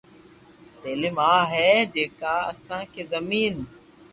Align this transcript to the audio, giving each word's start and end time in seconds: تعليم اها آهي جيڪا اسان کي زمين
تعليم 0.81 1.15
اها 1.23 1.35
آهي 1.41 1.67
جيڪا 1.93 2.35
اسان 2.51 2.81
کي 2.93 3.03
زمين 3.13 3.55